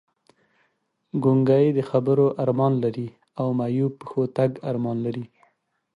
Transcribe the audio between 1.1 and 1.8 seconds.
ګونګی د